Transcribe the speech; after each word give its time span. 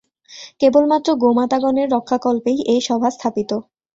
কেবলমাত্র 0.61 1.09
গোমাতাগণের 1.23 1.87
রক্ষাকল্পেই 1.91 2.57
এই 2.73 2.81
সভা 2.87 3.09
স্থাপিত। 3.11 3.51